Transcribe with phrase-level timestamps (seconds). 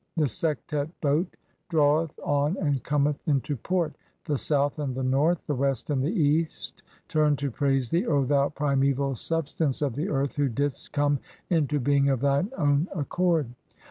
[0.17, 1.37] The Sektet boat
[1.69, 3.93] "draweth on and cometh into port;
[4.25, 8.25] the South and the North, "the West and the East turn to praise thee, O
[8.25, 11.19] thou primeval "substance of the earth who didst come
[11.51, 13.49] into being of thine own "accord.